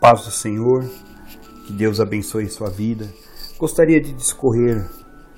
[0.00, 0.84] paz do Senhor,
[1.66, 3.12] que Deus abençoe sua vida.
[3.58, 4.88] Gostaria de discorrer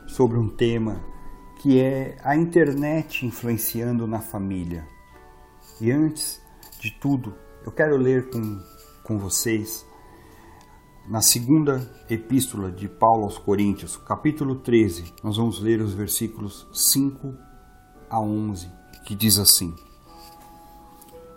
[0.06, 1.00] sobre um tema
[1.60, 4.86] que é a internet influenciando na família.
[5.80, 6.40] E antes
[6.80, 7.34] de tudo,
[7.64, 8.60] eu quero ler com,
[9.02, 9.86] com vocês
[11.08, 17.32] na segunda epístola de Paulo aos Coríntios, capítulo 13, nós vamos ler os versículos 5
[18.10, 18.68] a 11,
[19.04, 19.72] que diz assim: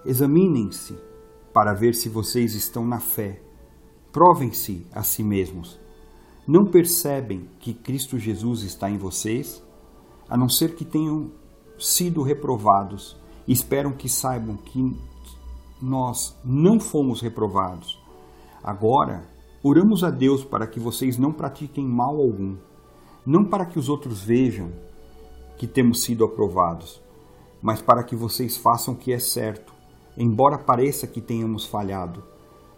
[0.04, 0.98] Examinem-se
[1.60, 3.42] para ver se vocês estão na fé.
[4.14, 5.78] Provem-se a si mesmos.
[6.48, 9.62] Não percebem que Cristo Jesus está em vocês,
[10.30, 11.32] a não ser que tenham
[11.78, 13.18] sido reprovados.
[13.46, 14.82] Esperam que saibam que
[15.82, 18.02] nós não fomos reprovados.
[18.64, 19.28] Agora,
[19.62, 22.56] oramos a Deus para que vocês não pratiquem mal algum,
[23.26, 24.72] não para que os outros vejam
[25.58, 27.02] que temos sido aprovados,
[27.62, 29.78] mas para que vocês façam o que é certo
[30.20, 32.22] embora pareça que tenhamos falhado,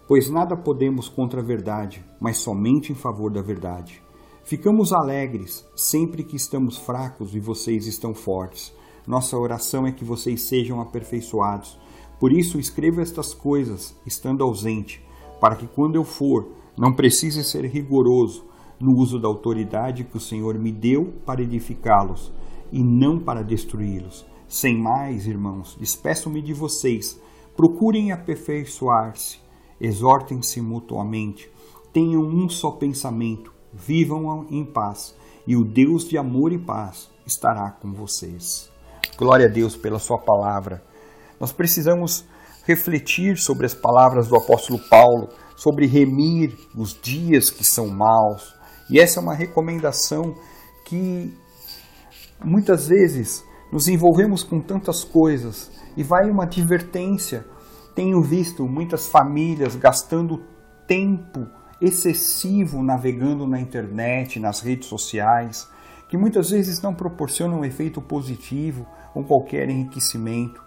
[0.07, 4.01] pois nada podemos contra a verdade, mas somente em favor da verdade.
[4.43, 8.71] Ficamos alegres sempre que estamos fracos e vocês estão fortes.
[9.07, 11.79] Nossa oração é que vocês sejam aperfeiçoados.
[12.19, 15.03] Por isso, escrevo estas coisas, estando ausente,
[15.39, 18.45] para que quando eu for, não precise ser rigoroso
[18.79, 22.31] no uso da autoridade que o Senhor me deu para edificá-los
[22.71, 24.25] e não para destruí-los.
[24.47, 27.19] Sem mais, irmãos, despeço-me de vocês
[27.55, 29.39] Procurem aperfeiçoar-se,
[29.79, 31.49] exortem-se mutuamente,
[31.91, 37.71] tenham um só pensamento, vivam em paz, e o Deus de amor e paz estará
[37.71, 38.71] com vocês.
[39.17, 40.83] Glória a Deus pela Sua palavra.
[41.39, 42.25] Nós precisamos
[42.65, 48.53] refletir sobre as palavras do apóstolo Paulo, sobre remir os dias que são maus.
[48.89, 50.35] E essa é uma recomendação
[50.85, 51.33] que
[52.43, 57.45] muitas vezes nos envolvemos com tantas coisas e vai uma advertência.
[57.93, 60.41] Tenho visto muitas famílias gastando
[60.87, 61.47] tempo
[61.81, 65.67] excessivo navegando na internet, nas redes sociais,
[66.07, 68.85] que muitas vezes não proporcionam um efeito positivo
[69.15, 70.61] ou qualquer enriquecimento.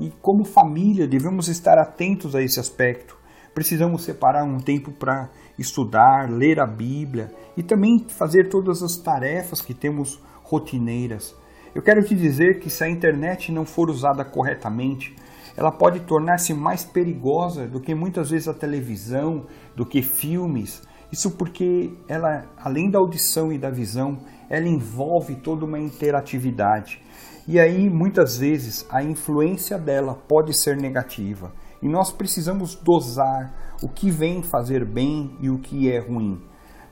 [0.00, 3.16] E como família devemos estar atentos a esse aspecto.
[3.54, 9.62] Precisamos separar um tempo para estudar, ler a Bíblia e também fazer todas as tarefas
[9.62, 11.34] que temos rotineiras
[11.76, 15.14] eu quero te dizer que se a internet não for usada corretamente,
[15.54, 19.44] ela pode tornar-se mais perigosa do que muitas vezes a televisão,
[19.76, 20.82] do que filmes.
[21.12, 24.16] Isso porque ela, além da audição e da visão,
[24.48, 26.98] ela envolve toda uma interatividade.
[27.46, 31.52] E aí, muitas vezes, a influência dela pode ser negativa.
[31.82, 36.40] E nós precisamos dosar o que vem fazer bem e o que é ruim.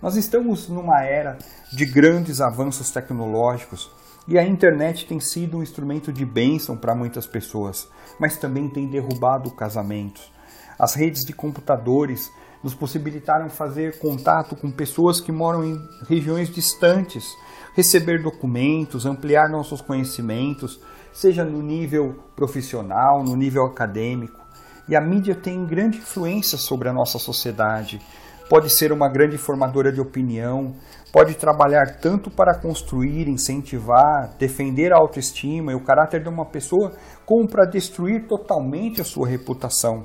[0.03, 1.39] Nós estamos numa era
[1.73, 3.91] de grandes avanços tecnológicos
[4.27, 8.87] e a internet tem sido um instrumento de bênção para muitas pessoas, mas também tem
[8.87, 10.33] derrubado casamentos.
[10.79, 17.37] As redes de computadores nos possibilitaram fazer contato com pessoas que moram em regiões distantes,
[17.75, 20.81] receber documentos, ampliar nossos conhecimentos,
[21.13, 24.41] seja no nível profissional, no nível acadêmico.
[24.89, 28.01] E a mídia tem grande influência sobre a nossa sociedade
[28.49, 30.75] pode ser uma grande formadora de opinião,
[31.13, 36.93] pode trabalhar tanto para construir, incentivar, defender a autoestima e o caráter de uma pessoa,
[37.25, 40.05] como para destruir totalmente a sua reputação.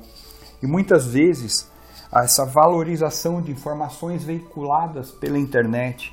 [0.62, 1.70] E muitas vezes,
[2.12, 6.12] essa valorização de informações veiculadas pela internet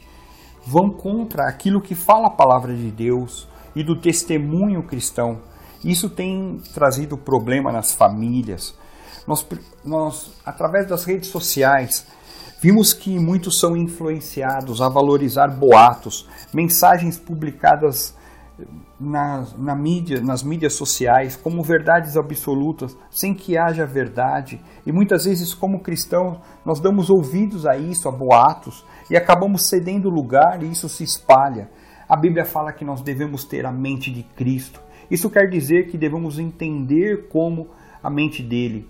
[0.65, 5.41] vão contra aquilo que fala a palavra de Deus e do testemunho cristão.
[5.83, 8.75] Isso tem trazido problema nas famílias.
[9.25, 9.45] Nós,
[9.83, 12.07] nós, através das redes sociais,
[12.59, 18.16] Vimos que muitos são influenciados a valorizar boatos, mensagens publicadas
[19.00, 24.59] na, na mídia, nas mídias sociais como verdades absolutas, sem que haja verdade.
[24.85, 30.09] E muitas vezes, como cristãos, nós damos ouvidos a isso, a boatos, e acabamos cedendo
[30.09, 31.69] lugar e isso se espalha.
[32.09, 34.81] A Bíblia fala que nós devemos ter a mente de Cristo.
[35.12, 37.68] Isso quer dizer que devemos entender como
[38.01, 38.88] a mente dele.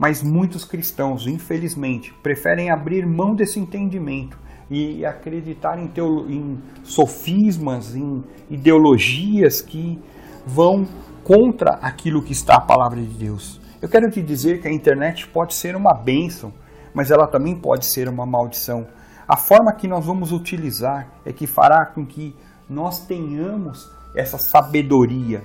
[0.00, 4.38] Mas muitos cristãos, infelizmente, preferem abrir mão desse entendimento
[4.70, 5.92] e acreditar em,
[6.26, 10.00] em sofismas, em ideologias que
[10.46, 10.86] vão
[11.22, 13.60] contra aquilo que está a palavra de Deus.
[13.82, 16.50] Eu quero te dizer que a internet pode ser uma bênção,
[16.94, 18.86] mas ela também pode ser uma maldição.
[19.28, 22.34] A forma que nós vamos utilizar é que fará com que
[22.66, 25.42] nós tenhamos essa sabedoria.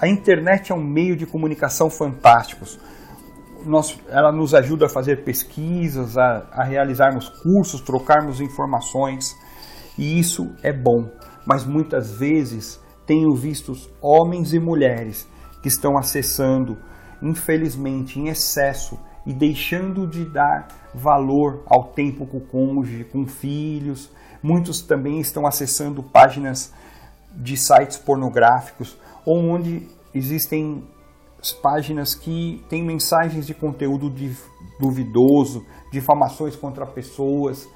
[0.00, 2.64] A internet é um meio de comunicação fantástico
[3.64, 9.36] nós, ela nos ajuda a fazer pesquisas, a, a realizarmos cursos, trocarmos informações,
[9.96, 11.10] e isso é bom.
[11.46, 15.28] Mas muitas vezes tenho visto homens e mulheres
[15.62, 16.76] que estão acessando,
[17.22, 24.10] infelizmente, em excesso, e deixando de dar valor ao tempo com o cônjuge, com filhos.
[24.42, 26.72] Muitos também estão acessando páginas
[27.34, 28.96] de sites pornográficos
[29.26, 30.82] onde existem
[31.52, 34.12] páginas que têm mensagens de conteúdo
[34.78, 37.68] duvidoso, difamações contra pessoas,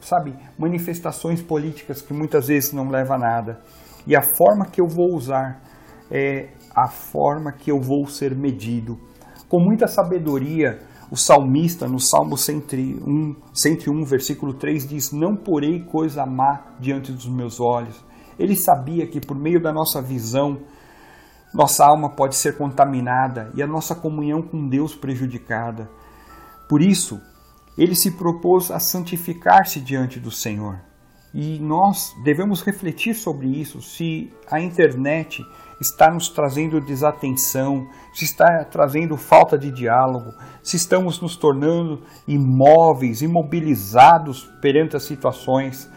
[0.00, 3.60] sabe, manifestações políticas que muitas vezes não levam a nada.
[4.06, 5.62] E a forma que eu vou usar
[6.10, 8.98] é a forma que eu vou ser medido.
[9.48, 10.80] Com muita sabedoria,
[11.10, 17.28] o salmista, no Salmo 101, 101, versículo 3, diz: Não porei coisa má diante dos
[17.28, 18.04] meus olhos.
[18.38, 20.58] Ele sabia que por meio da nossa visão,
[21.54, 25.88] nossa alma pode ser contaminada e a nossa comunhão com Deus prejudicada.
[26.68, 27.20] Por isso,
[27.78, 30.80] ele se propôs a santificar-se diante do Senhor.
[31.32, 35.44] E nós devemos refletir sobre isso, se a internet
[35.80, 43.22] está nos trazendo desatenção, se está trazendo falta de diálogo, se estamos nos tornando imóveis,
[43.22, 45.90] imobilizados perante as situações.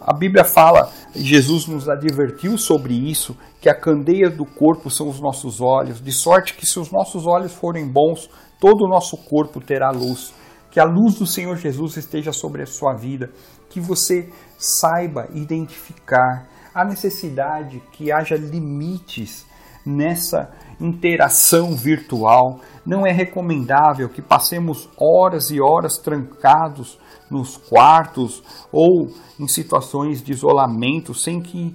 [0.00, 5.20] A Bíblia fala, Jesus nos advertiu sobre isso, que a candeia do corpo são os
[5.20, 9.60] nossos olhos, de sorte que se os nossos olhos forem bons, todo o nosso corpo
[9.60, 10.32] terá luz.
[10.70, 13.30] Que a luz do Senhor Jesus esteja sobre a sua vida,
[13.68, 19.44] que você saiba identificar a necessidade que haja limites
[19.84, 20.50] nessa
[20.80, 22.60] interação virtual.
[22.84, 26.98] Não é recomendável que passemos horas e horas trancados
[27.30, 28.42] nos quartos
[28.72, 31.72] ou em situações de isolamento sem que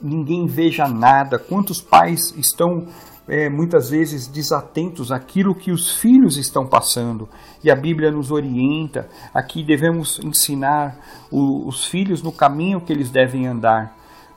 [0.00, 1.38] ninguém veja nada.
[1.38, 2.86] Quantos pais estão
[3.28, 7.28] é, muitas vezes desatentos àquilo que os filhos estão passando.
[7.62, 10.96] E a Bíblia nos orienta, aqui devemos ensinar
[11.30, 13.96] o, os filhos no caminho que eles devem andar.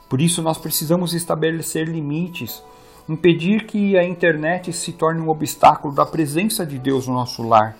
[0.10, 2.62] Por isso nós precisamos estabelecer limites,
[3.07, 7.78] impedir que a internet se torne um obstáculo da presença de Deus no nosso lar.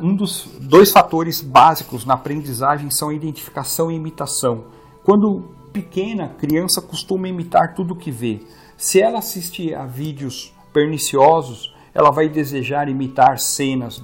[0.00, 4.64] Um dos dois fatores básicos na aprendizagem são a identificação e imitação.
[5.02, 8.42] Quando pequena, criança costuma imitar tudo que vê.
[8.76, 14.00] Se ela assistir a vídeos perniciosos, ela vai desejar imitar cenas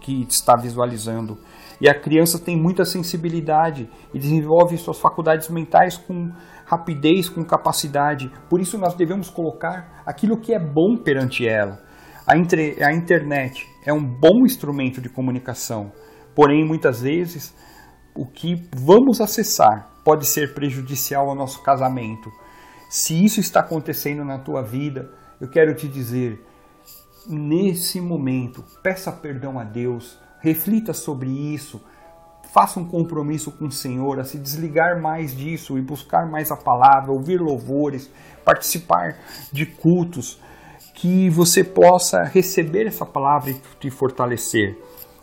[0.00, 1.38] que está visualizando.
[1.80, 6.32] E a criança tem muita sensibilidade e desenvolve suas faculdades mentais com
[6.64, 8.30] rapidez, com capacidade.
[8.48, 11.80] Por isso nós devemos colocar aquilo que é bom perante ela.
[12.26, 15.92] A, entre, a internet é um bom instrumento de comunicação,
[16.34, 17.54] porém muitas vezes
[18.14, 22.30] o que vamos acessar pode ser prejudicial ao nosso casamento
[22.88, 26.40] se isso está acontecendo na tua vida, eu quero te dizer,
[27.26, 31.80] nesse momento, peça perdão a Deus, reflita sobre isso,
[32.52, 36.56] faça um compromisso com o Senhor a se desligar mais disso e buscar mais a
[36.56, 38.10] palavra, ouvir louvores,
[38.44, 39.16] participar
[39.52, 40.40] de cultos,
[40.94, 44.78] que você possa receber essa palavra e te fortalecer.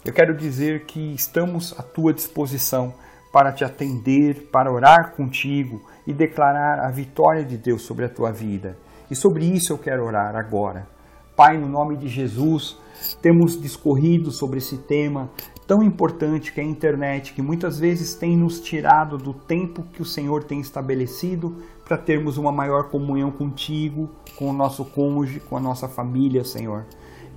[0.05, 2.93] Eu quero dizer que estamos à tua disposição
[3.31, 8.31] para te atender, para orar contigo e declarar a vitória de Deus sobre a tua
[8.31, 8.77] vida.
[9.09, 10.87] E sobre isso eu quero orar agora.
[11.35, 12.77] Pai, no nome de Jesus,
[13.19, 15.31] temos discorrido sobre esse tema
[15.65, 20.01] tão importante que é a internet, que muitas vezes tem nos tirado do tempo que
[20.01, 25.57] o Senhor tem estabelecido para termos uma maior comunhão contigo, com o nosso cônjuge, com
[25.57, 26.85] a nossa família, Senhor.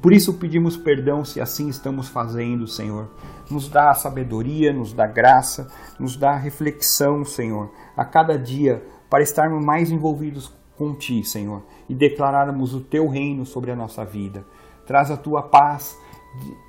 [0.02, 3.08] Por isso pedimos perdão se assim estamos fazendo, Senhor.
[3.50, 8.84] Nos dá a sabedoria, nos dá graça, nos dá a reflexão, Senhor, a cada dia
[9.08, 14.04] para estarmos mais envolvidos com Ti, Senhor, e declararmos o Teu reino sobre a nossa
[14.04, 14.44] vida.
[14.86, 15.98] Traz a Tua paz,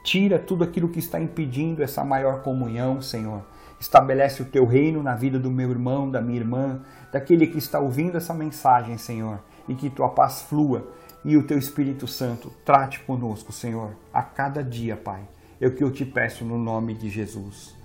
[0.03, 3.43] tira tudo aquilo que está impedindo essa maior comunhão, Senhor.
[3.79, 7.79] Estabelece o Teu reino na vida do meu irmão, da minha irmã, daquele que está
[7.79, 10.87] ouvindo essa mensagem, Senhor, e que Tua paz flua
[11.27, 15.27] e o teu Espírito Santo trate conosco, Senhor, a cada dia, Pai.
[15.59, 17.75] É o que eu te peço no nome de Jesus.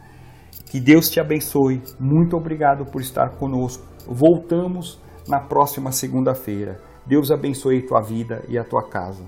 [0.67, 1.83] Que Deus te abençoe.
[1.99, 3.85] Muito obrigado por estar conosco.
[4.07, 6.81] Voltamos na próxima segunda-feira.
[7.05, 9.25] Deus abençoe tua vida e a tua casa.